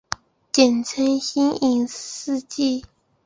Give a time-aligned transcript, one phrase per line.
[0.51, 2.83] 简称新影世纪。